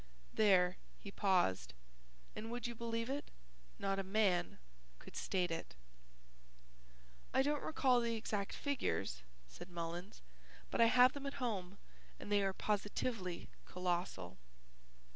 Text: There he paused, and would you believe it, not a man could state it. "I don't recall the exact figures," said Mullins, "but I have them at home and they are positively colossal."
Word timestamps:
There 0.33 0.77
he 0.97 1.11
paused, 1.11 1.73
and 2.35 2.49
would 2.49 2.65
you 2.65 2.73
believe 2.73 3.07
it, 3.07 3.29
not 3.77 3.99
a 3.99 4.03
man 4.03 4.57
could 4.97 5.15
state 5.15 5.51
it. 5.51 5.75
"I 7.35 7.43
don't 7.43 7.61
recall 7.61 8.01
the 8.01 8.15
exact 8.15 8.53
figures," 8.55 9.21
said 9.47 9.69
Mullins, 9.69 10.23
"but 10.71 10.81
I 10.81 10.85
have 10.87 11.13
them 11.13 11.27
at 11.27 11.35
home 11.35 11.77
and 12.19 12.31
they 12.31 12.41
are 12.41 12.51
positively 12.51 13.47
colossal." 13.65 14.39